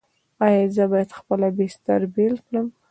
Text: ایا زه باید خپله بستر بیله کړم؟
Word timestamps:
ایا 0.45 0.63
زه 0.75 0.83
باید 0.91 1.11
خپله 1.19 1.47
بستر 1.57 2.01
بیله 2.13 2.39
کړم؟ 2.45 2.67